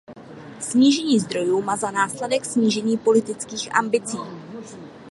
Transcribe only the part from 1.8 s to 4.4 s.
následek snížení politických ambicí.